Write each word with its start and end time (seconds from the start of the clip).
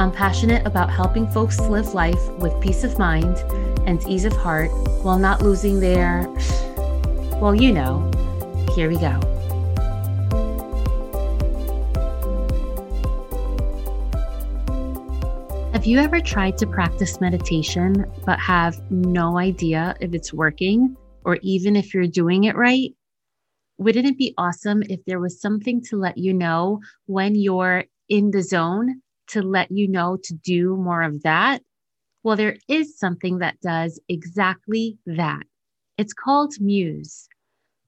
I'm 0.00 0.10
passionate 0.10 0.66
about 0.66 0.90
helping 0.90 1.28
folks 1.28 1.60
live 1.60 1.94
life 1.94 2.28
with 2.32 2.60
peace 2.60 2.82
of 2.82 2.98
mind 2.98 3.38
and 3.86 4.04
ease 4.08 4.24
of 4.24 4.32
heart 4.32 4.72
while 5.04 5.20
not 5.20 5.40
losing 5.40 5.78
their, 5.78 6.26
well, 7.40 7.54
you 7.54 7.70
know. 7.70 8.10
Here 8.74 8.88
we 8.88 8.96
go. 8.96 9.20
Have 15.72 15.86
you 15.86 16.00
ever 16.00 16.20
tried 16.20 16.58
to 16.58 16.66
practice 16.66 17.20
meditation 17.20 18.10
but 18.26 18.40
have 18.40 18.80
no 18.90 19.38
idea 19.38 19.94
if 20.00 20.12
it's 20.12 20.32
working 20.32 20.96
or 21.24 21.38
even 21.42 21.76
if 21.76 21.94
you're 21.94 22.08
doing 22.08 22.44
it 22.44 22.56
right? 22.56 22.90
Wouldn't 23.78 24.06
it 24.06 24.18
be 24.18 24.34
awesome 24.38 24.82
if 24.88 25.04
there 25.06 25.20
was 25.20 25.40
something 25.40 25.82
to 25.84 25.96
let 25.96 26.18
you 26.18 26.32
know 26.32 26.80
when 27.06 27.36
you're 27.36 27.84
in 28.08 28.32
the 28.32 28.42
zone 28.42 29.02
to 29.28 29.42
let 29.42 29.70
you 29.70 29.88
know 29.88 30.18
to 30.24 30.34
do 30.34 30.76
more 30.76 31.02
of 31.02 31.22
that? 31.22 31.62
Well, 32.22 32.36
there 32.36 32.56
is 32.68 32.98
something 32.98 33.38
that 33.38 33.60
does 33.60 34.00
exactly 34.08 34.98
that. 35.06 35.42
It's 35.98 36.14
called 36.14 36.54
Muse. 36.60 37.28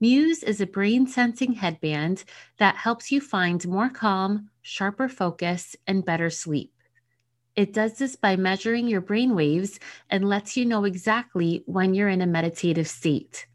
Muse 0.00 0.42
is 0.42 0.60
a 0.60 0.66
brain 0.66 1.06
sensing 1.06 1.54
headband 1.54 2.24
that 2.58 2.76
helps 2.76 3.10
you 3.10 3.20
find 3.20 3.66
more 3.66 3.88
calm, 3.88 4.50
sharper 4.60 5.08
focus, 5.08 5.74
and 5.86 6.04
better 6.04 6.28
sleep. 6.28 6.72
It 7.56 7.72
does 7.72 7.96
this 7.96 8.16
by 8.16 8.36
measuring 8.36 8.86
your 8.86 9.00
brain 9.00 9.34
waves 9.34 9.80
and 10.10 10.28
lets 10.28 10.56
you 10.56 10.66
know 10.66 10.84
exactly 10.84 11.62
when 11.64 11.94
you're 11.94 12.10
in 12.10 12.20
a 12.20 12.26
meditative 12.26 12.86
state. 12.86 13.46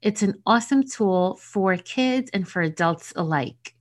It's 0.00 0.22
an 0.22 0.40
awesome 0.46 0.82
tool 0.82 1.36
for 1.36 1.76
kids 1.76 2.30
and 2.32 2.48
for 2.48 2.62
adults 2.62 3.12
alike. 3.14 3.74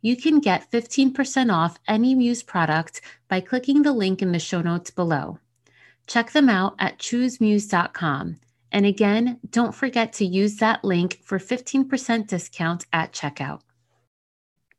You 0.00 0.16
can 0.16 0.38
get 0.38 0.70
15% 0.70 1.52
off 1.52 1.78
any 1.88 2.14
Muse 2.14 2.42
product 2.42 3.00
by 3.28 3.40
clicking 3.40 3.82
the 3.82 3.92
link 3.92 4.22
in 4.22 4.32
the 4.32 4.38
show 4.38 4.62
notes 4.62 4.90
below. 4.90 5.38
Check 6.06 6.30
them 6.30 6.48
out 6.48 6.76
at 6.78 6.98
choosemuse.com. 6.98 8.36
And 8.70 8.86
again, 8.86 9.40
don't 9.50 9.74
forget 9.74 10.12
to 10.14 10.24
use 10.24 10.56
that 10.56 10.84
link 10.84 11.18
for 11.24 11.38
15% 11.38 12.28
discount 12.28 12.86
at 12.92 13.12
checkout. 13.12 13.60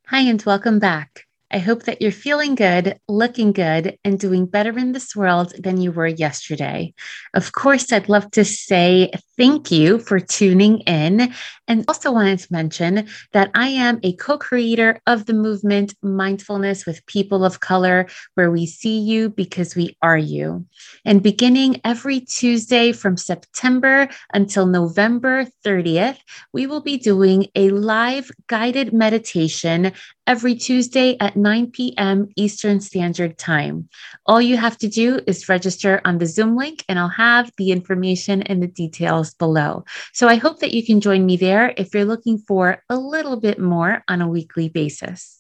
Hi, 0.08 0.22
and 0.22 0.42
welcome 0.44 0.80
back. 0.80 1.26
I 1.52 1.58
hope 1.58 1.84
that 1.84 2.02
you're 2.02 2.12
feeling 2.12 2.54
good, 2.56 3.00
looking 3.08 3.52
good, 3.52 3.98
and 4.04 4.20
doing 4.20 4.46
better 4.46 4.78
in 4.78 4.92
this 4.92 5.16
world 5.16 5.54
than 5.58 5.82
you 5.82 5.92
were 5.92 6.08
yesterday. 6.08 6.94
Of 7.34 7.54
course, 7.54 7.92
I'd 7.92 8.08
love 8.08 8.30
to 8.32 8.46
say 8.46 9.12
thank 9.40 9.72
you 9.72 9.98
for 10.00 10.20
tuning 10.20 10.80
in. 10.82 11.34
And 11.68 11.86
also 11.88 12.12
wanted 12.12 12.40
to 12.40 12.48
mention 12.52 13.08
that 13.32 13.52
I 13.54 13.68
am 13.70 14.00
a 14.04 14.14
co 14.14 14.38
creator 14.38 15.00
of 15.08 15.28
the 15.28 15.34
movement 15.34 15.96
Mindfulness 16.02 16.86
with 16.86 17.06
People 17.06 17.46
of 17.46 17.62
Color, 17.62 18.08
where 18.34 18.52
we 18.52 18.66
see 18.66 19.00
you 19.00 19.30
because 19.30 19.76
we 19.76 19.96
are 20.02 20.18
you. 20.18 20.66
And 21.06 21.24
beginning 21.24 21.80
every 21.86 22.20
Tuesday 22.20 22.92
from 22.92 23.16
September 23.16 24.10
until 24.34 24.66
November 24.66 25.46
30th, 25.66 26.18
we 26.52 26.68
will 26.68 26.82
be 26.82 26.98
doing 26.98 27.48
a 27.56 27.70
live 27.70 28.32
guided 28.48 28.92
meditation 28.92 29.94
every 30.30 30.56
Tuesday 30.56 31.18
at 31.20 31.36
9 31.36 31.72
p.m. 31.72 32.28
Eastern 32.36 32.80
Standard 32.80 33.38
Time. 33.38 33.90
All 34.26 34.42
you 34.42 34.58
have 34.58 34.78
to 34.80 34.88
do 34.88 35.20
is 35.26 35.50
register 35.50 36.02
on 36.06 36.18
the 36.18 36.28
Zoom 36.28 36.56
link, 36.56 36.84
and 36.88 37.00
I'll 37.00 37.10
have 37.10 37.52
the 37.58 37.72
information 37.72 38.44
and 38.44 38.62
the 38.62 38.68
details 38.68 39.29
below. 39.34 39.86
So 40.14 40.28
I 40.28 40.36
hope 40.36 40.60
that 40.60 40.74
you 40.74 40.86
can 40.86 41.02
join 41.02 41.26
me 41.26 41.38
there 41.38 41.74
if 41.78 41.94
you're 41.94 42.06
looking 42.06 42.38
for 42.38 42.84
a 42.90 42.98
little 42.98 43.40
bit 43.40 43.60
more 43.60 44.04
on 44.08 44.22
a 44.22 44.28
weekly 44.28 44.70
basis. 44.70 45.38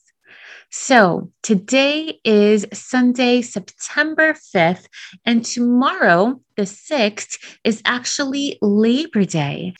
So 0.72 1.32
today 1.42 2.20
is 2.24 2.68
Sunday, 2.74 3.42
September 3.42 4.34
5th, 4.34 4.86
and 5.26 5.44
tomorrow, 5.44 6.40
the 6.58 6.64
6th, 6.64 7.40
is 7.64 7.82
actually 7.86 8.60
Labor 8.62 9.26
Day. 9.26 9.74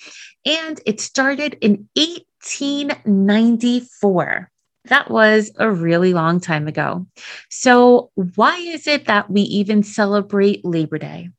And 0.46 0.82
it 0.88 1.00
started 1.00 1.60
in 1.62 1.88
1894. 1.96 4.50
That 4.86 5.12
was 5.12 5.52
a 5.58 5.70
really 5.70 6.14
long 6.14 6.40
time 6.40 6.68
ago. 6.68 7.06
So, 7.50 8.12
why 8.36 8.58
is 8.58 8.88
it 8.88 9.06
that 9.06 9.30
we 9.30 9.42
even 9.42 9.84
celebrate 9.84 10.64
Labor 10.64 10.98
Day? 10.98 11.30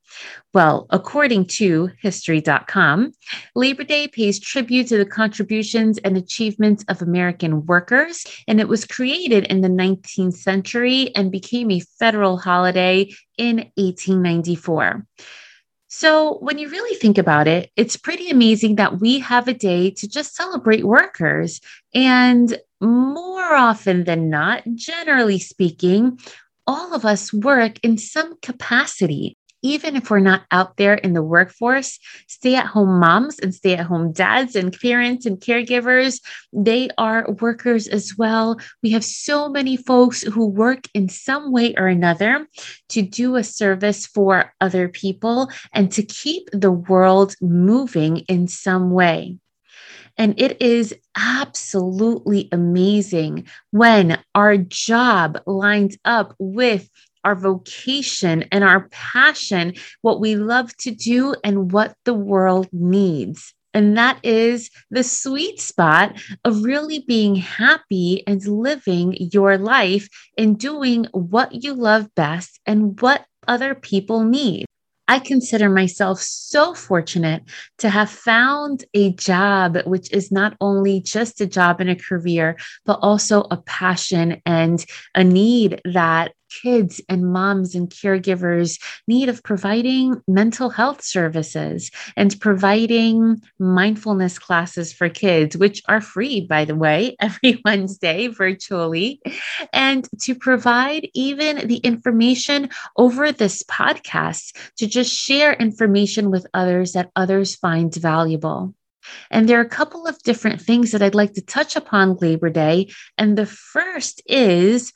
Well, 0.52 0.86
according 0.90 1.46
to 1.46 1.90
History.com, 2.00 3.12
Labor 3.54 3.84
Day 3.84 4.08
pays 4.08 4.40
tribute 4.40 4.88
to 4.88 4.98
the 4.98 5.06
contributions 5.06 5.98
and 5.98 6.16
achievements 6.16 6.84
of 6.88 7.00
American 7.00 7.64
workers, 7.66 8.24
and 8.48 8.60
it 8.60 8.68
was 8.68 8.84
created 8.84 9.44
in 9.44 9.60
the 9.60 9.68
19th 9.68 10.34
century 10.34 11.14
and 11.14 11.30
became 11.30 11.70
a 11.70 11.82
federal 11.98 12.36
holiday 12.36 13.10
in 13.38 13.56
1894. 13.76 15.06
So, 15.92 16.38
when 16.38 16.58
you 16.58 16.68
really 16.68 16.96
think 16.98 17.18
about 17.18 17.48
it, 17.48 17.72
it's 17.74 17.96
pretty 17.96 18.30
amazing 18.30 18.76
that 18.76 19.00
we 19.00 19.18
have 19.18 19.48
a 19.48 19.52
day 19.52 19.90
to 19.90 20.08
just 20.08 20.36
celebrate 20.36 20.84
workers. 20.84 21.60
And 21.92 22.56
more 22.80 23.54
often 23.54 24.04
than 24.04 24.30
not, 24.30 24.62
generally 24.76 25.40
speaking, 25.40 26.20
all 26.64 26.94
of 26.94 27.04
us 27.04 27.32
work 27.32 27.80
in 27.82 27.98
some 27.98 28.36
capacity 28.40 29.36
even 29.62 29.97
if 29.97 30.10
we're 30.10 30.21
not 30.21 30.43
out 30.50 30.76
there 30.76 30.94
in 30.94 31.12
the 31.12 31.22
workforce, 31.22 31.98
stay 32.26 32.56
at 32.56 32.66
home 32.66 32.98
moms 32.98 33.38
and 33.38 33.54
stay 33.54 33.76
at 33.76 33.87
home 33.87 34.12
dads 34.12 34.56
and 34.56 34.78
parents 34.78 35.26
and 35.26 35.38
caregivers, 35.41 36.21
they 36.53 36.88
are 36.98 37.31
workers 37.41 37.87
as 37.87 38.16
well. 38.16 38.59
We 38.82 38.91
have 38.91 39.04
so 39.04 39.48
many 39.48 39.76
folks 39.76 40.22
who 40.22 40.47
work 40.47 40.87
in 40.94 41.09
some 41.09 41.53
way 41.53 41.75
or 41.76 41.87
another 41.87 42.47
to 42.91 43.03
do 43.03 43.37
a 43.37 43.44
service 43.44 44.06
for 44.06 44.53
other 44.60 44.88
people 44.88 45.50
and 45.72 45.91
to 45.92 46.03
keep 46.03 46.48
the 46.53 46.72
world 46.72 47.34
moving 47.41 48.19
in 48.28 48.48
some 48.48 48.91
way. 48.91 49.38
And 50.16 50.38
it 50.38 50.60
is 50.60 50.94
absolutely 51.16 52.48
amazing 52.53 53.47
when 53.71 54.22
our 54.34 54.56
job 54.56 55.41
lines 55.47 55.97
up 56.04 56.34
with 56.38 56.91
our 57.25 57.34
vocation 57.34 58.44
and 58.53 58.64
our 58.64 58.88
passion, 58.91 59.75
what 60.03 60.20
we 60.20 60.36
love 60.36 60.76
to 60.78 60.91
do 60.91 61.34
and 61.44 61.72
what 61.72 61.94
the 62.04 62.14
world 62.14 62.69
needs. 62.72 63.54
And 63.72 63.97
that 63.97 64.19
is 64.25 64.70
the 64.91 65.04
sweet 65.04 65.60
spot 65.60 66.20
of 66.44 66.64
really 66.64 67.04
being 67.06 67.36
happy 67.36 68.25
and 68.26 68.44
living 68.44 69.16
your 69.32 69.59
life 69.59 70.09
and 70.36 70.59
doing 70.59 71.06
what 71.12 71.62
you 71.62 71.75
love 71.75 72.12
best 72.14 72.59
and 72.66 73.00
what 73.00 73.25
other 73.47 73.75
people 73.75 74.25
need. 74.25 74.66
I 75.10 75.19
consider 75.19 75.69
myself 75.69 76.20
so 76.20 76.72
fortunate 76.72 77.42
to 77.78 77.88
have 77.88 78.10
found 78.10 78.84
a 78.94 79.12
job, 79.14 79.78
which 79.84 80.12
is 80.12 80.30
not 80.30 80.56
only 80.60 81.00
just 81.00 81.41
a 81.41 81.47
job 81.47 81.80
and 81.80 81.91
a 81.91 81.97
career, 81.97 82.56
but 82.86 83.00
also 83.03 83.41
a 83.50 83.56
passion 83.56 84.41
and 84.47 84.84
a 85.16 85.24
need 85.24 85.80
that 85.84 86.33
kids 86.50 87.00
and 87.08 87.32
moms 87.32 87.74
and 87.74 87.88
caregivers 87.88 88.80
need 89.06 89.28
of 89.28 89.42
providing 89.42 90.20
mental 90.28 90.70
health 90.70 91.02
services 91.02 91.91
and 92.16 92.38
providing 92.41 93.41
mindfulness 93.58 94.38
classes 94.38 94.92
for 94.92 95.08
kids, 95.08 95.56
which 95.56 95.82
are 95.88 96.00
free, 96.00 96.41
by 96.42 96.64
the 96.64 96.74
way, 96.74 97.16
every 97.20 97.60
Wednesday 97.64 98.26
virtually, 98.26 99.20
and 99.72 100.08
to 100.20 100.34
provide 100.34 101.08
even 101.14 101.66
the 101.66 101.78
information 101.78 102.68
over 102.96 103.32
this 103.32 103.62
podcast 103.64 104.56
to 104.76 104.86
just 104.86 105.14
share 105.14 105.53
information 105.54 106.30
with 106.30 106.46
others 106.54 106.92
that 106.92 107.10
others 107.16 107.54
find 107.54 107.94
valuable. 107.94 108.74
And 109.30 109.48
there 109.48 109.58
are 109.58 109.64
a 109.64 109.68
couple 109.68 110.06
of 110.06 110.22
different 110.22 110.60
things 110.60 110.92
that 110.92 111.03
I'd 111.03 111.14
like 111.14 111.34
to 111.34 111.41
touch 111.42 111.76
upon 111.76 112.16
Labor 112.16 112.50
Day. 112.50 112.91
And 113.18 113.36
the 113.36 113.46
first 113.46 114.22
is 114.26 114.92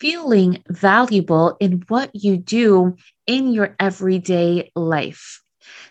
feeling 0.00 0.62
valuable 0.68 1.56
in 1.60 1.82
what 1.88 2.10
you 2.14 2.36
do 2.36 2.96
in 3.26 3.52
your 3.52 3.74
everyday 3.80 4.70
life. 4.74 5.42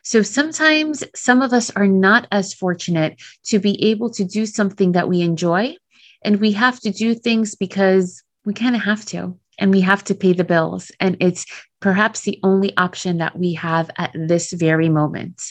So 0.03 0.21
sometimes 0.21 1.03
some 1.15 1.41
of 1.41 1.51
us 1.53 1.69
are 1.71 1.87
not 1.87 2.27
as 2.31 2.53
fortunate 2.53 3.21
to 3.45 3.59
be 3.59 3.83
able 3.85 4.09
to 4.11 4.23
do 4.23 4.45
something 4.45 4.93
that 4.93 5.09
we 5.09 5.21
enjoy, 5.21 5.75
and 6.23 6.39
we 6.39 6.51
have 6.53 6.79
to 6.81 6.91
do 6.91 7.15
things 7.15 7.55
because 7.55 8.23
we 8.45 8.53
kind 8.53 8.75
of 8.75 8.81
have 8.83 9.05
to. 9.05 9.37
and 9.57 9.71
we 9.71 9.81
have 9.81 10.03
to 10.05 10.15
pay 10.15 10.33
the 10.33 10.43
bills. 10.43 10.91
And 10.99 11.17
it's 11.19 11.45
perhaps 11.79 12.21
the 12.21 12.39
only 12.43 12.75
option 12.77 13.17
that 13.17 13.37
we 13.37 13.53
have 13.53 13.89
at 13.97 14.11
this 14.13 14.51
very 14.53 14.89
moment. 14.89 15.41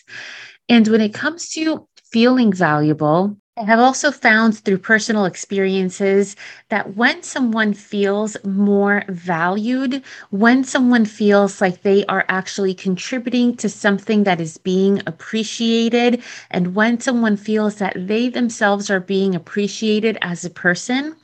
And 0.69 0.87
when 0.89 1.01
it 1.01 1.15
comes 1.15 1.51
to 1.51 1.89
feeling 2.13 2.53
valuable, 2.53 3.37
I 3.57 3.65
have 3.65 3.79
also 3.79 4.11
found 4.11 4.59
through 4.59 4.79
personal 4.79 5.27
experiences 5.27 6.35
that 6.71 6.97
when 6.97 7.23
someone 7.23 7.73
feels 7.73 8.37
more 8.45 9.05
valued, 9.09 10.03
when 10.31 10.65
someone 10.65 11.05
feels 11.05 11.61
like 11.61 11.83
they 11.83 12.05
are 12.07 12.25
actually 12.29 12.75
contributing 12.75 13.57
to 13.59 13.69
something 13.69 14.25
that 14.25 14.41
is 14.41 14.59
being 14.59 15.01
appreciated, 15.07 16.23
and 16.51 16.75
when 16.75 17.01
someone 17.01 17.37
feels 17.37 17.77
that 17.77 17.95
they 17.97 18.29
themselves 18.29 18.91
are 18.91 19.01
being 19.01 19.37
appreciated 19.37 20.19
as 20.21 20.45
a 20.45 20.51
person, 20.51 21.15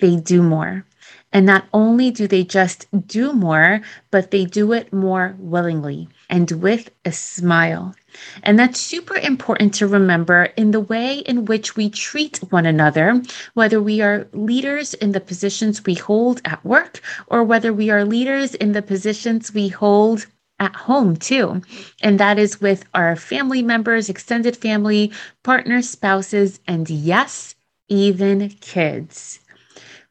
they 0.00 0.16
do 0.16 0.42
more. 0.42 0.86
And 1.32 1.46
not 1.46 1.66
only 1.74 2.10
do 2.10 2.26
they 2.26 2.44
just 2.44 2.86
do 3.06 3.32
more, 3.32 3.82
but 4.10 4.30
they 4.30 4.46
do 4.46 4.72
it 4.72 4.92
more 4.92 5.36
willingly 5.38 6.08
and 6.28 6.50
with 6.50 6.90
a 7.04 7.12
smile. 7.12 7.94
And 8.42 8.58
that's 8.58 8.80
super 8.80 9.16
important 9.16 9.74
to 9.74 9.86
remember 9.86 10.44
in 10.56 10.70
the 10.70 10.80
way 10.80 11.18
in 11.18 11.44
which 11.44 11.76
we 11.76 11.90
treat 11.90 12.38
one 12.50 12.66
another, 12.66 13.22
whether 13.54 13.80
we 13.80 14.00
are 14.00 14.26
leaders 14.32 14.94
in 14.94 15.12
the 15.12 15.20
positions 15.20 15.84
we 15.84 15.94
hold 15.94 16.40
at 16.44 16.64
work 16.64 17.00
or 17.26 17.44
whether 17.44 17.72
we 17.72 17.90
are 17.90 18.04
leaders 18.04 18.54
in 18.54 18.72
the 18.72 18.82
positions 18.82 19.52
we 19.52 19.68
hold 19.68 20.26
at 20.58 20.74
home 20.74 21.16
too. 21.16 21.60
And 22.00 22.18
that 22.18 22.38
is 22.38 22.60
with 22.60 22.84
our 22.94 23.16
family 23.16 23.62
members, 23.62 24.08
extended 24.08 24.56
family, 24.56 25.12
partners, 25.42 25.90
spouses, 25.90 26.60
and 26.66 26.88
yes, 26.88 27.54
even 27.88 28.48
kids. 28.60 29.40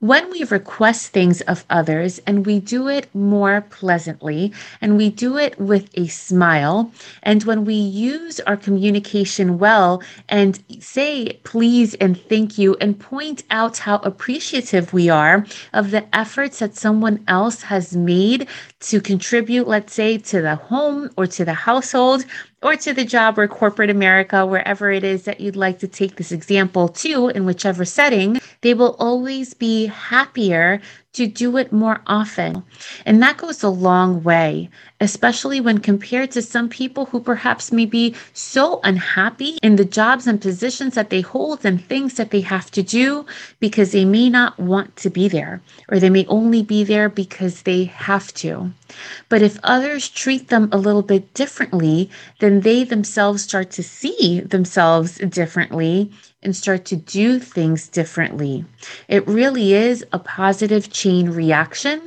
When 0.06 0.30
we 0.30 0.44
request 0.44 1.14
things 1.14 1.42
of 1.42 1.66
others 1.68 2.20
and 2.28 2.46
we 2.46 2.60
do 2.60 2.88
it 2.88 3.10
more 3.16 3.62
pleasantly 3.62 4.54
and 4.80 4.98
we 4.98 5.10
do 5.10 5.36
it 5.36 5.60
with 5.60 5.90
a 5.96 6.06
smile, 6.06 6.92
and 7.24 7.44
when 7.44 7.66
we 7.66 7.74
use 7.74 8.40
our 8.42 8.56
communication 8.56 9.58
well 9.58 10.04
and 10.30 10.64
say 10.80 11.40
please 11.44 11.96
and 11.96 12.22
thank 12.30 12.60
you 12.60 12.78
and 12.80 13.00
point 13.00 13.46
out 13.50 13.80
how 13.80 13.96
appreciative 14.04 14.94
we 14.94 15.10
are 15.10 15.44
of 15.74 15.90
the 15.90 16.06
efforts 16.16 16.60
that 16.60 16.76
someone 16.76 17.24
else 17.28 17.64
has 17.64 17.96
made 17.96 18.48
to 18.82 19.02
contribute, 19.02 19.68
let's 19.68 19.96
say, 19.96 20.20
to 20.20 20.40
the 20.40 20.56
home 20.56 21.10
or 21.18 21.26
to 21.26 21.44
the 21.44 21.56
household, 21.56 22.26
or 22.66 22.76
to 22.76 22.94
the 22.94 23.06
job 23.06 23.38
or 23.38 23.48
corporate 23.48 23.92
America, 23.92 24.44
wherever 24.44 24.92
it 24.92 25.04
is 25.04 25.26
that 25.26 25.40
you'd 25.40 25.56
like 25.56 25.78
to 25.78 25.88
take 25.88 26.16
this 26.16 26.32
example 26.32 26.90
to, 26.90 27.30
in 27.30 27.46
whichever 27.46 27.86
setting, 27.86 28.42
they 28.62 28.74
will 28.74 28.96
always 28.98 29.54
be 29.54 29.86
happier 29.86 30.82
to 31.14 31.28
do 31.28 31.56
it 31.58 31.72
more 31.72 32.02
often. 32.08 32.64
And 33.06 33.22
that 33.22 33.38
goes 33.38 33.64
a 33.64 33.70
long 33.70 34.22
way, 34.24 34.70
especially 35.00 35.62
when 35.62 35.78
compared 35.78 36.32
to 36.32 36.42
some 36.42 36.68
people 36.68 37.06
who 37.06 37.22
perhaps 37.22 37.72
may 37.72 37.86
be 37.86 38.16
so 38.34 38.82
unhappy 38.84 39.58
in 39.62 39.78
the 39.78 39.86
jobs 39.86 40.28
and 40.28 40.42
positions 40.42 40.96
that 40.96 41.12
they 41.12 41.22
hold 41.22 41.66
and 41.66 41.82
things 41.82 42.16
that 42.16 42.32
they 42.32 42.42
have 42.42 42.70
to 42.72 42.84
do 42.84 43.26
because 43.60 43.92
they 43.92 44.04
may 44.04 44.30
not 44.30 44.60
want 44.60 44.96
to 44.98 45.10
be 45.10 45.30
there, 45.30 45.62
or 45.90 46.00
they 46.00 46.10
may 46.10 46.26
only 46.26 46.64
be 46.64 46.84
there 46.84 47.08
because 47.08 47.62
they 47.62 47.86
have 47.86 48.34
to. 48.34 48.72
But 49.30 49.42
if 49.42 49.58
others 49.64 50.10
treat 50.10 50.50
them 50.50 50.68
a 50.72 50.78
little 50.78 51.02
bit 51.02 51.34
differently, 51.34 52.10
then 52.40 52.55
they 52.64 52.84
themselves 52.84 53.44
start 53.44 53.72
to 53.72 53.84
see 53.84 54.42
themselves 54.42 55.18
differently 55.18 56.12
and 56.44 56.56
start 56.56 56.86
to 56.86 56.96
do 56.96 57.40
things 57.40 57.88
differently. 57.88 58.66
It 59.08 59.28
really 59.28 59.74
is 59.74 60.06
a 60.14 60.20
positive 60.20 60.92
chain 60.92 61.30
reaction 61.30 62.02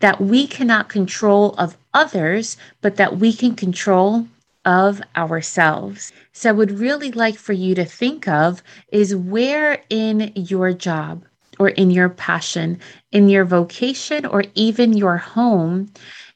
that 0.00 0.20
we 0.20 0.46
cannot 0.46 0.88
control 0.88 1.54
of 1.56 1.76
others, 1.92 2.56
but 2.80 2.96
that 2.96 3.18
we 3.18 3.32
can 3.32 3.54
control 3.54 4.26
of 4.64 5.02
ourselves. 5.16 6.12
So, 6.32 6.48
I 6.48 6.52
would 6.52 6.78
really 6.78 7.12
like 7.12 7.36
for 7.36 7.52
you 7.52 7.74
to 7.74 7.84
think 7.84 8.26
of 8.26 8.62
is 8.90 9.14
where 9.14 9.82
in 9.90 10.32
your 10.34 10.72
job 10.72 11.24
or 11.58 11.68
in 11.68 11.90
your 11.90 12.08
passion, 12.08 12.80
in 13.12 13.28
your 13.28 13.44
vocation, 13.44 14.26
or 14.26 14.44
even 14.54 14.92
your 14.92 15.18
home 15.18 15.88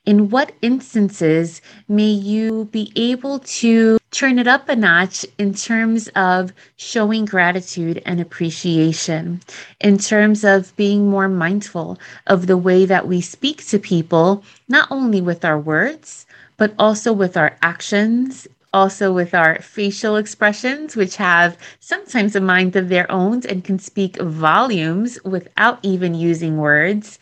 in 0.08 0.30
what 0.30 0.52
instances 0.62 1.60
may 1.86 2.08
you 2.08 2.64
be 2.72 2.90
able 2.96 3.40
to 3.40 3.98
turn 4.10 4.38
it 4.38 4.48
up 4.48 4.66
a 4.66 4.74
notch 4.74 5.26
in 5.36 5.52
terms 5.52 6.08
of 6.16 6.50
showing 6.78 7.26
gratitude 7.26 8.02
and 8.06 8.18
appreciation, 8.18 9.38
in 9.82 9.98
terms 9.98 10.44
of 10.44 10.74
being 10.76 11.10
more 11.10 11.28
mindful 11.28 11.98
of 12.26 12.46
the 12.46 12.56
way 12.56 12.86
that 12.86 13.06
we 13.06 13.20
speak 13.20 13.66
to 13.66 13.78
people, 13.78 14.42
not 14.66 14.90
only 14.90 15.20
with 15.20 15.44
our 15.44 15.60
words, 15.60 16.24
but 16.56 16.72
also 16.78 17.12
with 17.12 17.36
our 17.36 17.54
actions 17.60 18.48
also 18.74 19.10
with 19.10 19.34
our 19.34 19.58
facial 19.62 20.16
expressions, 20.16 20.94
which 20.94 21.16
have 21.16 21.56
sometimes 21.80 22.36
a 22.36 22.40
mind 22.40 22.76
of 22.76 22.90
their 22.90 23.10
own 23.10 23.40
and 23.46 23.64
can 23.64 23.78
speak 23.78 24.20
volumes 24.20 25.18
without 25.24 25.78
even 25.82 26.14
using 26.14 26.58
words 26.58 27.18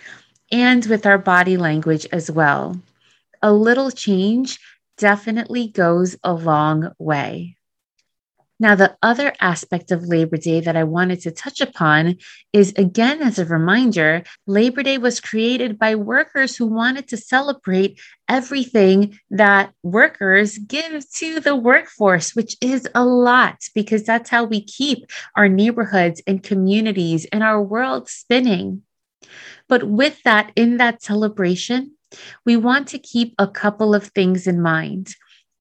and 0.50 0.84
with 0.86 1.06
our 1.06 1.18
body 1.18 1.56
language 1.56 2.06
as 2.12 2.30
well. 2.30 2.80
A 3.42 3.52
little 3.52 3.90
change 3.90 4.58
definitely 4.98 5.68
goes 5.68 6.16
a 6.24 6.32
long 6.32 6.92
way. 6.98 7.56
Now, 8.58 8.74
the 8.74 8.96
other 9.02 9.34
aspect 9.38 9.90
of 9.90 10.08
Labor 10.08 10.38
Day 10.38 10.60
that 10.60 10.76
I 10.76 10.84
wanted 10.84 11.20
to 11.22 11.30
touch 11.30 11.60
upon 11.60 12.16
is 12.54 12.72
again, 12.76 13.20
as 13.20 13.38
a 13.38 13.44
reminder, 13.44 14.22
Labor 14.46 14.82
Day 14.82 14.96
was 14.96 15.20
created 15.20 15.78
by 15.78 15.94
workers 15.94 16.56
who 16.56 16.66
wanted 16.66 17.06
to 17.08 17.18
celebrate 17.18 18.00
everything 18.28 19.18
that 19.28 19.74
workers 19.82 20.56
give 20.56 21.04
to 21.16 21.40
the 21.40 21.54
workforce, 21.54 22.34
which 22.34 22.56
is 22.62 22.88
a 22.94 23.04
lot 23.04 23.58
because 23.74 24.04
that's 24.04 24.30
how 24.30 24.44
we 24.44 24.62
keep 24.62 25.04
our 25.36 25.50
neighborhoods 25.50 26.22
and 26.26 26.42
communities 26.42 27.26
and 27.26 27.42
our 27.42 27.62
world 27.62 28.08
spinning. 28.08 28.82
But 29.68 29.84
with 29.84 30.22
that, 30.22 30.52
in 30.56 30.76
that 30.78 31.02
celebration, 31.02 31.92
we 32.44 32.56
want 32.56 32.88
to 32.88 32.98
keep 32.98 33.34
a 33.38 33.48
couple 33.48 33.94
of 33.94 34.08
things 34.08 34.46
in 34.46 34.60
mind. 34.60 35.14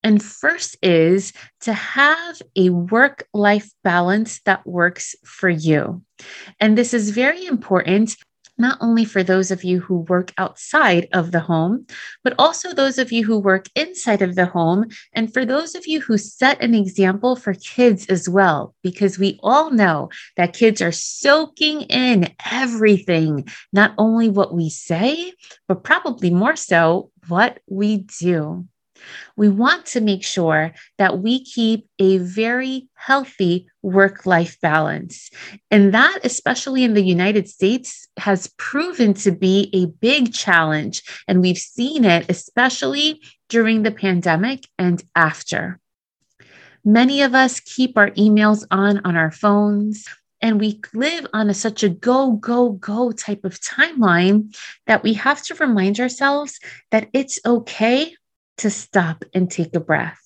And 0.04 0.22
first 0.22 0.78
is 0.84 1.34
to 1.62 1.74
have 1.74 2.42
a 2.56 2.70
work 2.70 3.28
life 3.34 3.72
balance 3.84 4.40
that 4.46 4.66
works 4.68 5.16
for 5.26 5.50
you. 5.50 6.04
And 6.60 6.78
this 6.78 6.94
is 6.94 7.10
very 7.10 7.46
important 7.46 8.16
not 8.58 8.78
only 8.82 9.06
for 9.06 9.24
those 9.24 9.52
of 9.52 9.64
you 9.64 9.80
who 9.80 9.98
work 10.00 10.34
outside 10.38 11.08
of 11.14 11.32
the 11.32 11.40
home, 11.40 11.86
but 12.24 12.34
also 12.40 12.74
those 12.74 12.98
of 12.98 13.12
you 13.12 13.26
who 13.26 13.38
work 13.38 13.68
inside 13.76 14.22
of 14.22 14.36
the 14.36 14.46
home, 14.46 14.86
and 15.14 15.34
for 15.34 15.46
those 15.46 15.76
of 15.76 15.88
you 15.88 16.02
who 16.02 16.18
set 16.18 16.62
an 16.62 16.74
example 16.74 17.36
for 17.36 17.54
kids 17.54 18.06
as 18.08 18.30
well, 18.30 18.74
because 18.84 19.20
we 19.20 19.40
all 19.44 19.72
know 19.72 20.10
that 20.38 20.54
kids 20.54 20.82
are 20.82 20.92
soaking 20.92 21.82
in 21.82 22.34
everything, 22.52 23.48
not 23.74 23.94
only 23.98 24.30
what 24.30 24.54
we 24.54 24.70
say, 24.70 25.34
but 25.68 25.84
probably 25.84 26.30
more 26.30 26.56
so 26.56 27.12
what 27.28 27.60
we 27.68 27.98
do. 28.20 28.66
We 29.36 29.50
want 29.50 29.86
to 29.88 30.02
make 30.02 30.24
sure 30.24 30.74
that 30.98 31.20
we 31.20 31.44
keep 31.44 31.88
a 32.00 32.18
very 32.18 32.88
healthy 32.96 33.68
work 33.82 34.26
life 34.26 34.60
balance. 34.62 35.30
And 35.70 35.94
that, 35.94 36.20
especially 36.24 36.84
in 36.84 36.94
the 36.94 37.04
United 37.04 37.48
States, 37.48 38.08
has 38.18 38.54
proven 38.58 39.14
to 39.16 39.32
be 39.32 39.70
a 39.74 39.86
big 39.86 40.34
challenge. 40.34 41.04
And 41.28 41.42
we've 41.42 41.58
seen 41.58 42.06
it, 42.06 42.26
especially 42.30 43.22
during 43.50 43.84
the 43.84 43.92
pandemic 43.92 44.68
and 44.78 45.04
after. 45.16 45.80
Many 46.84 47.22
of 47.24 47.34
us 47.34 47.60
keep 47.60 47.98
our 47.98 48.12
emails 48.12 48.66
on 48.70 49.02
on 49.06 49.16
our 49.16 49.32
phones 49.32 50.06
and 50.42 50.60
we 50.60 50.80
live 50.94 51.26
on 51.34 51.50
a, 51.50 51.54
such 51.56 51.82
a 51.82 51.90
go 51.90 52.34
go 52.34 52.74
go 52.74 53.12
type 53.12 53.44
of 53.46 53.60
timeline 53.60 54.56
that 54.86 55.02
we 55.02 55.14
have 55.14 55.42
to 55.44 55.56
remind 55.56 56.00
ourselves 56.00 56.60
that 56.92 57.10
it's 57.14 57.40
okay 57.46 58.16
to 58.58 58.70
stop 58.70 59.24
and 59.34 59.50
take 59.50 59.76
a 59.76 59.80
breath. 59.80 60.22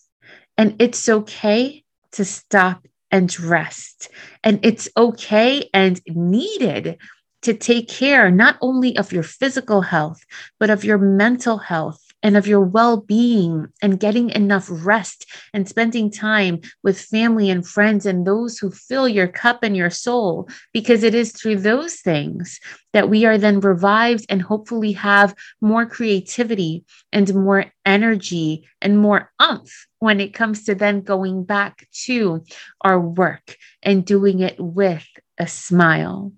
And 0.58 0.76
it's 0.80 1.08
okay 1.08 1.84
to 2.14 2.26
stop 2.26 2.86
and 3.12 3.40
rest. 3.40 4.10
And 4.44 4.60
it's 4.64 4.90
okay 4.96 5.70
and 5.74 6.02
needed 6.08 6.98
to 7.42 7.54
take 7.54 7.88
care 7.88 8.30
not 8.30 8.58
only 8.62 8.98
of 8.98 9.14
your 9.14 9.24
physical 9.24 9.82
health, 9.82 10.22
but 10.60 10.70
of 10.70 10.84
your 10.84 10.98
mental 10.98 11.58
health 11.58 12.09
and 12.22 12.36
of 12.36 12.48
your 12.48 12.62
well 12.62 12.98
being 12.98 13.68
and 13.82 14.00
getting 14.00 14.30
enough 14.32 14.68
rest 14.70 15.26
and 15.54 15.68
spending 15.68 16.12
time 16.12 16.60
with 16.84 17.00
family 17.00 17.50
and 17.50 17.68
friends 17.68 18.06
and 18.06 18.26
those 18.26 18.58
who 18.58 18.72
fill 18.72 19.08
your 19.08 19.28
cup 19.28 19.64
and 19.64 19.76
your 19.76 19.90
soul, 19.90 20.50
because 20.74 21.04
it 21.04 21.16
is 21.16 21.32
through 21.32 21.58
those 21.58 21.96
things 21.96 22.60
that 22.94 23.10
we 23.10 23.26
are 23.26 23.38
then 23.38 23.60
revived 23.60 24.26
and 24.30 24.42
hopefully 24.42 24.92
have 24.92 25.36
more 25.62 25.86
creativity 25.86 26.84
and 27.12 27.34
more 27.34 27.66
energy 27.86 28.68
and 28.82 28.98
more 28.98 29.32
umph 29.40 29.88
when 30.00 30.20
it 30.20 30.34
comes 30.34 30.64
to 30.66 30.76
then 30.76 31.02
going 31.02 31.44
back 31.44 31.88
to 31.92 32.44
our 32.82 33.00
work 33.00 33.56
and 33.84 34.06
doing 34.06 34.40
it 34.40 34.56
with 34.60 35.06
a 35.38 35.48
smile. 35.48 36.34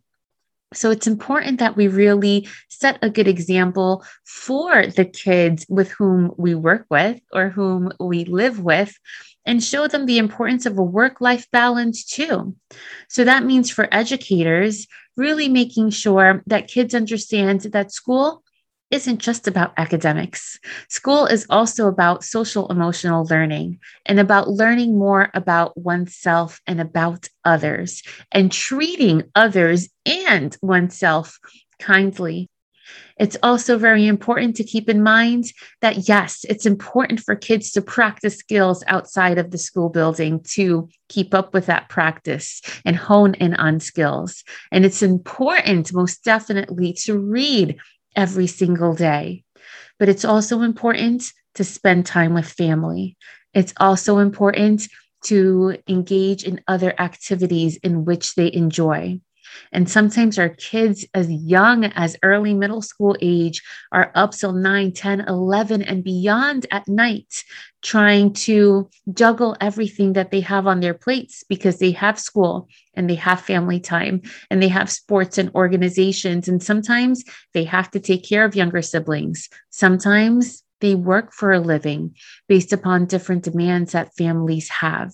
So 0.74 0.90
it's 0.90 1.08
important 1.08 1.60
that 1.60 1.76
we 1.76 1.88
really 1.88 2.48
set 2.70 2.98
a 3.02 3.10
good 3.10 3.28
example 3.28 4.06
for 4.24 4.88
the 4.88 5.06
kids 5.06 5.66
with 5.68 5.92
whom 5.92 6.34
we 6.38 6.56
work 6.56 6.86
with 6.90 7.20
or 7.34 7.50
whom 7.50 7.92
we 8.00 8.24
live 8.26 8.60
with 8.60 8.98
and 9.46 9.64
show 9.64 9.88
them 9.88 10.06
the 10.06 10.18
importance 10.18 10.66
of 10.66 10.78
a 10.78 10.84
work 10.84 11.20
life 11.20 11.48
balance 11.52 12.06
too. 12.06 12.56
So 13.10 13.24
that 13.26 13.44
means 13.44 13.70
for 13.70 13.94
educators, 13.94 14.88
really 15.18 15.50
making 15.50 15.90
sure 15.90 16.42
that 16.48 16.70
kids 16.70 16.96
understand 16.96 17.62
that 17.62 17.92
school 17.92 18.44
isn't 18.92 19.20
just 19.20 19.48
about 19.48 19.74
academics. 19.78 20.60
School 20.90 21.26
is 21.26 21.48
also 21.50 21.88
about 21.88 22.24
social 22.24 22.70
emotional 22.70 23.26
learning 23.26 23.80
and 24.06 24.20
about 24.20 24.50
learning 24.50 24.98
more 24.98 25.30
about 25.34 25.78
oneself 25.78 26.62
and 26.68 26.80
about 26.80 27.28
others 27.46 28.04
and 28.32 28.52
treating 28.52 29.24
others 29.34 29.90
and 30.06 30.56
oneself 30.62 31.40
kindly. 31.80 32.50
It's 33.18 33.38
also 33.44 33.78
very 33.78 34.08
important 34.08 34.56
to 34.56 34.64
keep 34.64 34.90
in 34.90 35.04
mind 35.04 35.54
that, 35.82 36.08
yes, 36.10 36.44
it's 36.50 36.66
important 36.66 37.20
for 37.20 37.36
kids 37.36 37.72
to 37.74 37.82
practice 37.82 38.38
skills 38.38 38.84
outside 38.88 39.38
of 39.38 39.52
the 39.52 39.58
school 39.58 39.90
building 39.90 40.42
to 40.56 40.90
keep 41.08 41.34
up 41.34 41.54
with 41.54 41.68
that 41.68 41.88
practice 41.88 42.62
and 42.84 42.96
hone 42.96 43.36
in 43.36 43.54
on 43.54 43.80
skills. 43.80 44.44
And 44.72 44.86
it's 44.86 45.04
important, 45.04 45.94
most 45.94 46.24
definitely, 46.24 46.94
to 47.04 47.18
read 47.18 47.78
every 48.16 48.48
single 48.48 48.94
day. 48.94 49.44
But 50.00 50.10
it's 50.10 50.26
also 50.26 50.62
important 50.62 51.32
to 51.56 51.64
spend 51.64 52.06
time 52.06 52.34
with 52.34 52.46
family. 52.46 53.18
It's 53.54 53.74
also 53.78 54.18
important 54.20 54.88
to 55.26 55.78
engage 55.88 56.44
in 56.44 56.62
other 56.68 56.94
activities 57.00 57.78
in 57.78 58.06
which 58.06 58.36
they 58.36 58.52
enjoy. 58.52 59.20
And 59.72 59.90
sometimes 59.90 60.38
our 60.38 60.50
kids, 60.50 61.06
as 61.14 61.30
young 61.32 61.86
as 61.86 62.18
early 62.24 62.54
middle 62.54 62.82
school 62.82 63.16
age, 63.22 63.62
are 63.92 64.12
up 64.16 64.32
till 64.32 64.54
9, 64.54 64.92
10, 64.92 65.22
11, 65.22 65.82
and 65.82 66.04
beyond 66.04 66.66
at 66.72 66.88
night, 66.88 67.44
trying 67.82 68.34
to 68.34 68.90
juggle 69.14 69.56
everything 69.60 70.14
that 70.14 70.32
they 70.32 70.42
have 70.42 70.68
on 70.68 70.80
their 70.80 70.94
plates 70.94 71.44
because 71.50 71.80
they 71.80 71.92
have 71.92 72.20
school 72.20 72.68
and 72.94 73.10
they 73.10 73.16
have 73.16 73.42
family 73.42 73.80
time 73.80 74.22
and 74.50 74.62
they 74.62 74.68
have 74.68 74.90
sports 74.90 75.38
and 75.38 75.52
organizations. 75.56 76.48
And 76.48 76.62
sometimes 76.62 77.24
they 77.54 77.64
have 77.64 77.90
to 77.92 78.00
take 78.00 78.28
care 78.28 78.46
of 78.46 78.56
younger 78.56 78.82
siblings. 78.82 79.50
Sometimes 79.70 80.64
they 80.82 80.96
work 80.96 81.32
for 81.34 81.52
a 81.52 81.60
living 81.60 82.16
based 82.48 82.74
upon 82.74 83.06
different 83.06 83.44
demands 83.44 83.94
that 83.94 84.16
families 84.16 84.70
have. 84.70 85.14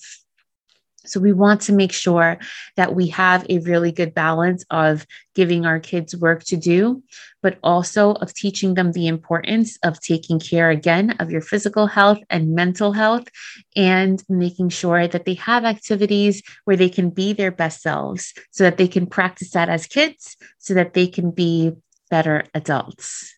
So 1.09 1.19
we 1.19 1.33
want 1.33 1.61
to 1.61 1.73
make 1.73 1.91
sure 1.91 2.37
that 2.75 2.95
we 2.95 3.07
have 3.07 3.45
a 3.49 3.59
really 3.59 3.91
good 3.91 4.13
balance 4.13 4.65
of 4.69 5.05
giving 5.35 5.65
our 5.65 5.79
kids 5.79 6.15
work 6.15 6.43
to 6.45 6.57
do, 6.57 7.03
but 7.41 7.57
also 7.63 8.13
of 8.13 8.33
teaching 8.33 8.73
them 8.73 8.91
the 8.91 9.07
importance 9.07 9.77
of 9.83 9.99
taking 10.01 10.39
care 10.39 10.69
again 10.69 11.11
of 11.19 11.31
your 11.31 11.41
physical 11.41 11.87
health 11.87 12.19
and 12.29 12.55
mental 12.55 12.91
health 12.91 13.27
and 13.75 14.23
making 14.29 14.69
sure 14.69 15.07
that 15.07 15.25
they 15.25 15.35
have 15.35 15.65
activities 15.65 16.41
where 16.65 16.77
they 16.77 16.89
can 16.89 17.09
be 17.09 17.33
their 17.33 17.51
best 17.51 17.81
selves 17.81 18.33
so 18.51 18.63
that 18.63 18.77
they 18.77 18.87
can 18.87 19.05
practice 19.05 19.51
that 19.51 19.69
as 19.69 19.85
kids 19.85 20.35
so 20.57 20.73
that 20.73 20.93
they 20.93 21.07
can 21.07 21.31
be 21.31 21.71
better 22.09 22.43
adults. 22.53 23.33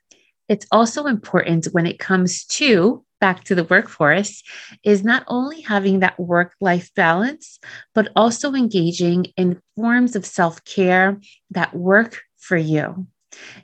It's 0.48 0.66
also 0.72 1.06
important 1.06 1.68
when 1.72 1.86
it 1.86 2.00
comes 2.00 2.46
to 2.46 3.04
back 3.20 3.44
to 3.46 3.56
the 3.56 3.64
workforce 3.66 4.44
is 4.84 5.04
not 5.04 5.24
only 5.28 5.62
having 5.62 6.00
that 6.00 6.20
work 6.20 6.54
life 6.62 6.94
balance, 6.96 7.60
but 7.94 8.10
also 8.16 8.54
engaging 8.54 9.26
in 9.38 9.62
forms 9.76 10.16
of 10.16 10.26
self 10.26 10.64
care 10.66 11.20
that 11.52 11.76
work 11.76 12.22
for 12.38 12.58
you. 12.58 13.08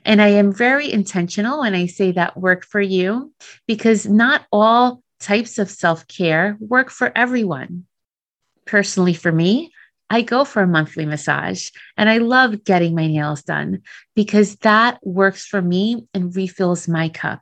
And 0.04 0.22
I 0.22 0.28
am 0.28 0.52
very 0.52 0.92
intentional 0.92 1.60
when 1.60 1.74
I 1.74 1.86
say 1.86 2.12
that 2.12 2.36
work 2.36 2.64
for 2.64 2.80
you 2.80 3.32
because 3.66 4.06
not 4.06 4.46
all 4.52 5.02
types 5.20 5.58
of 5.58 5.70
self 5.70 6.06
care 6.06 6.56
work 6.60 6.90
for 6.90 7.10
everyone. 7.16 7.86
Personally, 8.64 9.14
for 9.14 9.32
me, 9.32 9.72
I 10.08 10.22
go 10.22 10.44
for 10.44 10.62
a 10.62 10.68
monthly 10.68 11.04
massage 11.04 11.70
and 11.96 12.08
I 12.08 12.18
love 12.18 12.64
getting 12.64 12.94
my 12.94 13.08
nails 13.08 13.42
done 13.42 13.82
because 14.14 14.56
that 14.56 14.98
works 15.04 15.44
for 15.44 15.60
me 15.60 16.06
and 16.14 16.34
refills 16.34 16.86
my 16.86 17.08
cup. 17.08 17.40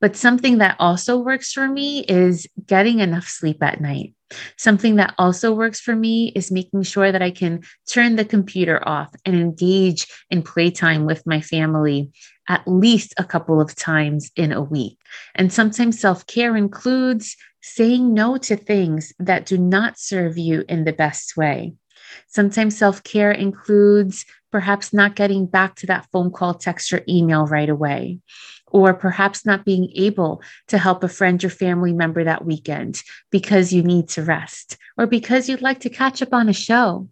But 0.00 0.16
something 0.16 0.58
that 0.58 0.76
also 0.78 1.18
works 1.18 1.52
for 1.52 1.68
me 1.68 2.04
is 2.04 2.46
getting 2.66 3.00
enough 3.00 3.28
sleep 3.28 3.62
at 3.62 3.80
night. 3.80 4.14
Something 4.56 4.96
that 4.96 5.14
also 5.18 5.54
works 5.54 5.80
for 5.80 5.96
me 5.96 6.32
is 6.34 6.50
making 6.50 6.82
sure 6.82 7.10
that 7.10 7.22
I 7.22 7.30
can 7.30 7.62
turn 7.90 8.16
the 8.16 8.24
computer 8.24 8.86
off 8.86 9.10
and 9.24 9.34
engage 9.34 10.06
in 10.30 10.42
playtime 10.42 11.06
with 11.06 11.26
my 11.26 11.40
family 11.40 12.10
at 12.48 12.66
least 12.66 13.14
a 13.18 13.24
couple 13.24 13.60
of 13.60 13.74
times 13.74 14.30
in 14.36 14.52
a 14.52 14.62
week. 14.62 14.98
And 15.34 15.52
sometimes 15.52 16.00
self 16.00 16.26
care 16.26 16.56
includes 16.56 17.36
saying 17.62 18.14
no 18.14 18.36
to 18.38 18.56
things 18.56 19.12
that 19.18 19.46
do 19.46 19.58
not 19.58 19.98
serve 19.98 20.38
you 20.38 20.64
in 20.68 20.84
the 20.84 20.92
best 20.92 21.36
way. 21.36 21.74
Sometimes 22.26 22.76
self 22.76 23.02
care 23.02 23.32
includes 23.32 24.24
perhaps 24.50 24.92
not 24.92 25.14
getting 25.14 25.46
back 25.46 25.74
to 25.76 25.86
that 25.86 26.06
phone 26.10 26.30
call, 26.30 26.54
text, 26.54 26.92
or 26.92 27.02
email 27.08 27.46
right 27.46 27.68
away 27.68 28.20
or 28.70 28.94
perhaps 28.94 29.46
not 29.46 29.64
being 29.64 29.90
able 29.94 30.42
to 30.68 30.78
help 30.78 31.02
a 31.02 31.08
friend 31.08 31.42
or 31.44 31.50
family 31.50 31.92
member 31.92 32.24
that 32.24 32.44
weekend 32.44 33.02
because 33.30 33.72
you 33.72 33.82
need 33.82 34.08
to 34.08 34.22
rest 34.22 34.76
or 34.96 35.06
because 35.06 35.48
you'd 35.48 35.62
like 35.62 35.80
to 35.80 35.90
catch 35.90 36.22
up 36.22 36.32
on 36.32 36.48
a 36.48 36.52
show. 36.52 37.08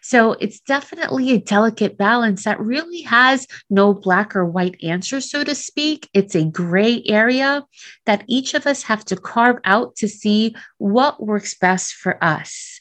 So 0.00 0.32
it's 0.32 0.60
definitely 0.60 1.32
a 1.32 1.38
delicate 1.38 1.98
balance 1.98 2.44
that 2.44 2.60
really 2.60 3.02
has 3.02 3.46
no 3.68 3.92
black 3.92 4.36
or 4.36 4.44
white 4.44 4.76
answer, 4.82 5.20
so 5.20 5.44
to 5.44 5.54
speak. 5.54 6.08
It's 6.14 6.34
a 6.34 6.44
gray 6.44 7.02
area 7.06 7.64
that 8.04 8.24
each 8.26 8.54
of 8.54 8.66
us 8.66 8.84
have 8.84 9.04
to 9.06 9.16
carve 9.16 9.58
out 9.64 9.96
to 9.96 10.08
see 10.08 10.54
what 10.78 11.22
works 11.22 11.54
best 11.54 11.94
for 11.94 12.22
us. 12.22 12.80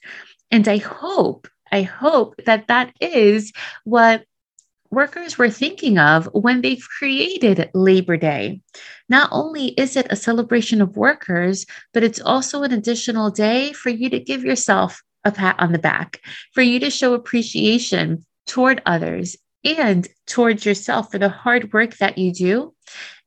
And 0.52 0.68
I 0.68 0.78
hope, 0.78 1.48
I 1.72 1.82
hope 1.82 2.36
that 2.46 2.68
that 2.68 2.94
is 3.02 3.52
what 3.84 4.26
workers 4.90 5.38
were 5.38 5.50
thinking 5.50 5.98
of 5.98 6.26
when 6.34 6.62
they 6.62 6.78
created 6.98 7.70
Labor 7.74 8.18
Day. 8.18 8.62
Not 9.10 9.30
only 9.32 9.68
is 9.70 9.96
it 9.96 10.08
a 10.10 10.16
celebration 10.16 10.82
of 10.82 10.98
workers, 10.98 11.66
but 11.94 12.04
it's 12.04 12.22
also 12.22 12.64
an 12.64 12.72
additional 12.72 13.32
day 13.32 13.74
for 13.74 13.90
you 13.90 14.10
to 14.10 14.20
give 14.20 14.44
yourself 14.44 15.02
a 15.24 15.32
pat 15.32 15.56
on 15.60 15.72
the 15.72 15.80
back, 15.80 16.22
for 16.54 16.62
you 16.62 16.80
to 16.80 16.90
show 16.90 17.14
appreciation 17.14 18.26
toward 18.46 18.82
others 18.86 19.36
and 19.64 20.08
towards 20.28 20.66
yourself 20.66 21.12
for 21.12 21.18
the 21.18 21.30
hard 21.30 21.74
work 21.74 21.98
that 21.98 22.18
you 22.18 22.32
do. 22.32 22.74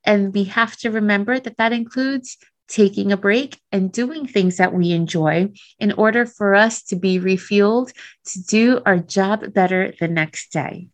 And 0.05 0.33
we 0.33 0.45
have 0.45 0.77
to 0.79 0.91
remember 0.91 1.39
that 1.41 1.57
that 1.57 1.73
includes 1.73 2.39
taking 2.69 3.13
a 3.13 3.17
break 3.17 3.59
and 3.73 3.91
doing 3.91 4.27
things 4.27 4.59
that 4.59 4.75
we 4.75 4.93
enjoy 4.93 5.49
in 5.79 5.93
order 5.93 6.27
for 6.27 6.55
us 6.55 6.83
to 6.85 6.97
be 6.97 7.19
refueled 7.19 7.93
to 8.27 8.43
do 8.45 8.81
our 8.87 8.99
job 8.99 9.53
better 9.53 9.93
the 9.99 10.09
next 10.09 10.53
day. 10.53 10.89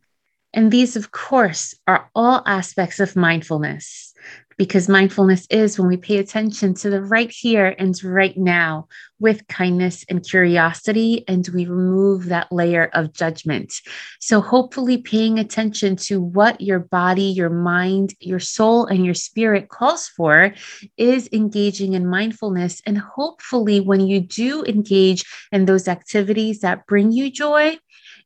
And 0.55 0.71
these, 0.71 0.95
of 0.95 1.11
course, 1.11 1.75
are 1.85 2.09
all 2.15 2.41
aspects 2.45 3.01
of 3.01 3.17
mindfulness 3.17 4.13
because 4.57 4.87
mindfulness 4.87 5.45
is 5.49 5.77
when 5.77 5.89
we 5.89 5.97
pay 5.97 6.17
attention 6.17 6.73
to 6.73 6.89
the 6.89 7.01
right 7.01 7.29
here 7.29 7.75
and 7.77 8.01
right 8.03 8.37
now 8.37 8.87
with 9.19 9.47
kindness 9.47 10.05
and 10.09 10.25
curiosity, 10.25 11.23
and 11.27 11.47
we 11.53 11.65
remove 11.65 12.25
that 12.25 12.51
layer 12.51 12.89
of 12.93 13.13
judgment. 13.13 13.73
So, 14.19 14.41
hopefully, 14.41 14.97
paying 14.97 15.39
attention 15.39 15.95
to 16.07 16.21
what 16.21 16.59
your 16.61 16.79
body, 16.79 17.23
your 17.23 17.49
mind, 17.49 18.13
your 18.19 18.39
soul, 18.39 18.85
and 18.85 19.05
your 19.05 19.13
spirit 19.13 19.69
calls 19.69 20.07
for 20.07 20.53
is 20.97 21.29
engaging 21.31 21.93
in 21.93 22.07
mindfulness. 22.07 22.81
And 22.85 22.97
hopefully, 22.97 23.79
when 23.79 24.01
you 24.07 24.21
do 24.21 24.63
engage 24.63 25.25
in 25.51 25.65
those 25.65 25.87
activities 25.87 26.59
that 26.61 26.85
bring 26.87 27.11
you 27.11 27.31
joy, 27.31 27.77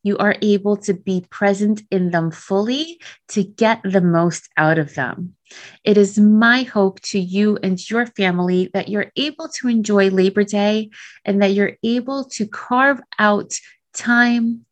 you 0.03 0.17
are 0.17 0.35
able 0.41 0.77
to 0.77 0.93
be 0.93 1.25
present 1.29 1.81
in 1.91 2.11
them 2.11 2.31
fully 2.31 2.99
to 3.29 3.43
get 3.43 3.81
the 3.83 4.01
most 4.01 4.49
out 4.57 4.77
of 4.77 4.95
them. 4.95 5.35
It 5.83 5.97
is 5.97 6.19
my 6.19 6.63
hope 6.63 7.01
to 7.01 7.19
you 7.19 7.57
and 7.61 7.89
your 7.89 8.05
family 8.05 8.69
that 8.73 8.89
you're 8.89 9.11
able 9.15 9.49
to 9.59 9.67
enjoy 9.67 10.09
Labor 10.09 10.43
Day 10.43 10.89
and 11.25 11.41
that 11.41 11.53
you're 11.53 11.77
able 11.83 12.25
to 12.31 12.47
carve 12.47 13.01
out 13.17 13.53
time, 13.93 14.65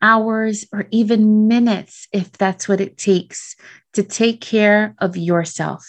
hours, 0.00 0.66
or 0.72 0.86
even 0.90 1.46
minutes, 1.48 2.08
if 2.12 2.32
that's 2.32 2.68
what 2.68 2.80
it 2.80 2.98
takes, 2.98 3.56
to 3.92 4.02
take 4.02 4.40
care 4.40 4.94
of 4.98 5.16
yourself. 5.16 5.86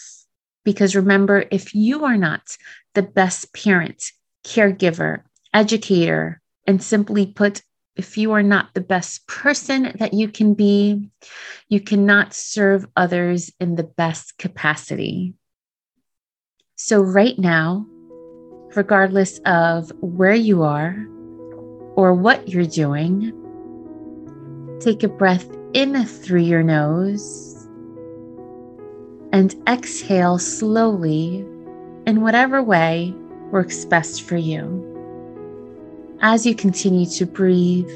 Because 0.63 0.95
remember, 0.95 1.45
if 1.51 1.75
you 1.75 2.05
are 2.05 2.17
not 2.17 2.57
the 2.93 3.03
best 3.03 3.53
parent, 3.53 4.03
caregiver, 4.43 5.23
educator, 5.53 6.41
and 6.67 6.81
simply 6.81 7.27
put, 7.27 7.61
if 7.95 8.17
you 8.17 8.33
are 8.33 8.43
not 8.43 8.73
the 8.73 8.81
best 8.81 9.25
person 9.27 9.93
that 9.99 10.13
you 10.13 10.27
can 10.27 10.53
be, 10.53 11.09
you 11.69 11.79
cannot 11.79 12.33
serve 12.33 12.85
others 12.95 13.51
in 13.59 13.75
the 13.75 13.83
best 13.83 14.37
capacity. 14.37 15.33
So, 16.75 17.01
right 17.01 17.39
now, 17.39 17.85
regardless 18.75 19.39
of 19.45 19.91
where 20.01 20.33
you 20.33 20.63
are 20.63 21.07
or 21.95 22.13
what 22.13 22.49
you're 22.49 22.65
doing, 22.65 23.31
take 24.81 25.03
a 25.03 25.07
breath 25.07 25.49
in 25.73 26.05
through 26.05 26.41
your 26.41 26.63
nose 26.63 27.67
and 29.31 29.55
exhale 29.67 30.37
slowly 30.37 31.45
in 32.05 32.21
whatever 32.21 32.61
way 32.61 33.13
works 33.51 33.85
best 33.85 34.23
for 34.23 34.37
you. 34.37 34.94
As 36.21 36.45
you 36.45 36.55
continue 36.55 37.05
to 37.07 37.25
breathe, 37.25 37.91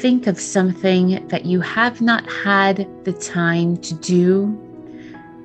think 0.00 0.26
of 0.26 0.38
something 0.38 1.26
that 1.28 1.46
you 1.46 1.60
have 1.60 2.00
not 2.00 2.30
had 2.30 2.88
the 3.04 3.12
time 3.12 3.76
to 3.78 3.94
do, 3.94 4.46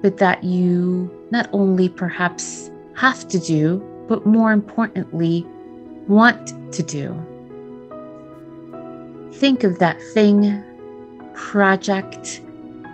but 0.01 0.18
that 0.18 0.44
you 0.44 1.12
not 1.32 1.48
only 1.54 1.89
perhaps 1.89 2.72
have 2.96 3.27
to 3.27 3.39
do, 3.39 3.84
but 4.08 4.25
more 4.25 4.51
importantly, 4.51 5.46
want 6.08 6.74
to 6.74 6.84
do. 6.84 7.13
Think 9.34 9.63
of 9.63 9.80
that 9.80 10.01
thing, 10.13 10.63
project, 11.34 12.42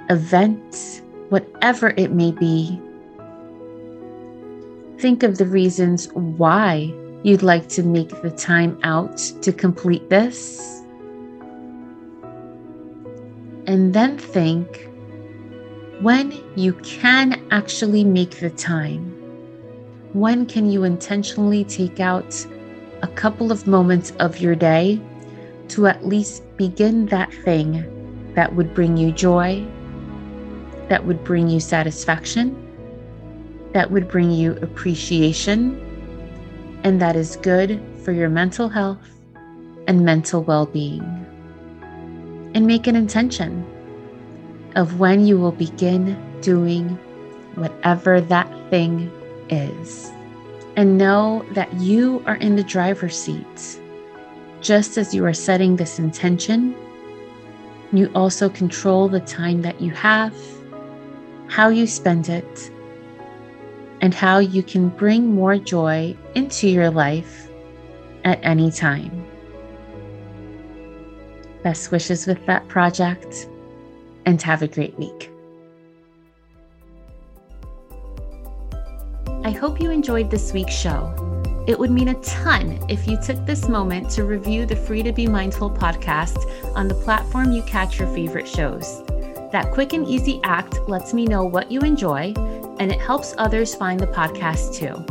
event, 0.09 1.01
whatever 1.29 1.93
it 1.97 2.11
may 2.11 2.31
be. 2.31 2.81
Think 4.99 5.23
of 5.23 5.37
the 5.37 5.45
reasons 5.45 6.07
why 6.13 6.93
you'd 7.23 7.43
like 7.43 7.67
to 7.69 7.83
make 7.83 8.21
the 8.21 8.31
time 8.31 8.79
out 8.83 9.17
to 9.41 9.53
complete 9.53 10.09
this. 10.09 10.81
And 13.67 13.93
then 13.93 14.17
think 14.17 14.89
when 16.01 16.33
you 16.55 16.73
can 16.83 17.41
actually 17.51 18.03
make 18.03 18.39
the 18.39 18.49
time. 18.49 19.17
When 20.13 20.45
can 20.45 20.69
you 20.69 20.83
intentionally 20.83 21.63
take 21.63 21.99
out 21.99 22.45
a 23.03 23.07
couple 23.07 23.51
of 23.51 23.67
moments 23.67 24.11
of 24.19 24.39
your 24.39 24.55
day 24.55 24.99
to 25.69 25.87
at 25.87 26.05
least 26.05 26.43
begin 26.57 27.05
that 27.07 27.31
thing 27.45 27.87
that 28.33 28.55
would 28.55 28.73
bring 28.73 28.97
you 28.97 29.11
joy, 29.11 29.65
that 30.89 31.05
would 31.05 31.23
bring 31.23 31.47
you 31.47 31.59
satisfaction, 31.59 32.57
that 33.73 33.91
would 33.91 34.09
bring 34.09 34.31
you 34.31 34.53
appreciation, 34.57 35.90
and 36.83 37.01
that 37.01 37.15
is 37.15 37.35
good 37.37 37.81
for 38.03 38.11
your 38.11 38.29
mental 38.29 38.69
health 38.69 39.07
and 39.87 40.05
mental 40.05 40.43
well 40.43 40.65
being. 40.65 41.01
And 42.53 42.67
make 42.67 42.87
an 42.87 42.95
intention 42.95 43.65
of 44.75 44.99
when 44.99 45.25
you 45.25 45.37
will 45.37 45.51
begin 45.51 46.17
doing 46.41 46.89
whatever 47.55 48.21
that 48.21 48.49
thing 48.69 49.11
is. 49.49 50.11
And 50.75 50.97
know 50.97 51.45
that 51.51 51.73
you 51.75 52.23
are 52.25 52.35
in 52.35 52.55
the 52.55 52.63
driver's 52.63 53.17
seat. 53.17 53.79
Just 54.61 54.97
as 54.97 55.13
you 55.13 55.25
are 55.25 55.33
setting 55.33 55.75
this 55.75 55.99
intention, 55.99 56.75
you 57.91 58.09
also 58.15 58.47
control 58.47 59.09
the 59.09 59.19
time 59.19 59.61
that 59.63 59.81
you 59.81 59.91
have, 59.91 60.35
how 61.47 61.67
you 61.67 61.85
spend 61.87 62.29
it, 62.29 62.71
and 64.01 64.13
how 64.13 64.39
you 64.39 64.63
can 64.63 64.89
bring 64.89 65.33
more 65.33 65.57
joy 65.57 66.15
into 66.35 66.67
your 66.67 66.89
life 66.89 67.47
at 68.23 68.39
any 68.43 68.71
time. 68.71 69.25
Best 71.63 71.91
wishes 71.91 72.25
with 72.25 72.43
that 72.47 72.67
project, 72.67 73.47
and 74.25 74.41
have 74.41 74.61
a 74.61 74.67
great 74.67 74.97
week. 74.97 75.31
I 79.43 79.51
hope 79.51 79.81
you 79.81 79.89
enjoyed 79.89 80.29
this 80.29 80.53
week's 80.53 80.73
show. 80.73 81.17
It 81.67 81.77
would 81.77 81.91
mean 81.91 82.09
a 82.09 82.21
ton 82.21 82.83
if 82.89 83.07
you 83.07 83.19
took 83.21 83.45
this 83.45 83.67
moment 83.67 84.09
to 84.11 84.23
review 84.23 84.65
the 84.65 84.75
Free 84.75 85.03
to 85.03 85.11
Be 85.11 85.27
Mindful 85.27 85.69
podcast 85.71 86.37
on 86.75 86.87
the 86.87 86.95
platform 86.95 87.51
you 87.51 87.61
catch 87.63 87.99
your 87.99 88.07
favorite 88.13 88.47
shows. 88.47 89.03
That 89.51 89.71
quick 89.71 89.93
and 89.93 90.07
easy 90.07 90.39
act 90.43 90.79
lets 90.87 91.13
me 91.13 91.25
know 91.25 91.43
what 91.43 91.71
you 91.71 91.81
enjoy, 91.81 92.33
and 92.79 92.91
it 92.91 92.99
helps 92.99 93.33
others 93.37 93.75
find 93.75 93.99
the 93.99 94.07
podcast 94.07 94.75
too. 94.75 95.05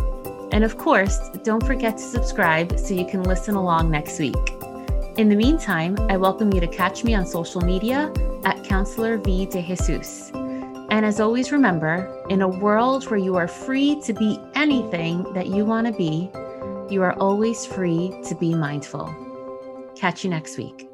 And 0.52 0.64
of 0.64 0.78
course, 0.78 1.18
don't 1.44 1.64
forget 1.64 1.96
to 1.96 2.02
subscribe 2.02 2.78
so 2.78 2.94
you 2.94 3.06
can 3.06 3.22
listen 3.22 3.54
along 3.54 3.90
next 3.90 4.18
week. 4.18 4.34
In 5.16 5.28
the 5.28 5.36
meantime, 5.36 5.96
I 6.08 6.16
welcome 6.16 6.52
you 6.52 6.60
to 6.60 6.66
catch 6.66 7.04
me 7.04 7.14
on 7.14 7.26
social 7.26 7.60
media 7.60 8.12
at 8.44 8.64
Counselor 8.64 9.18
V 9.18 9.46
de 9.46 9.62
Jesus. 9.62 10.30
And 10.90 11.06
as 11.06 11.20
always, 11.20 11.52
remember 11.52 12.24
in 12.30 12.42
a 12.42 12.48
world 12.48 13.08
where 13.10 13.18
you 13.18 13.36
are 13.36 13.46
free 13.46 14.00
to 14.02 14.12
be 14.12 14.40
anything 14.54 15.22
that 15.34 15.46
you 15.46 15.64
want 15.64 15.86
to 15.86 15.92
be, 15.92 16.30
you 16.92 17.02
are 17.02 17.12
always 17.20 17.64
free 17.64 18.12
to 18.26 18.34
be 18.34 18.54
mindful. 18.54 19.14
Catch 19.94 20.24
you 20.24 20.30
next 20.30 20.58
week. 20.58 20.89